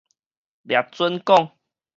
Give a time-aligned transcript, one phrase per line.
[0.65, 1.51] 掠準講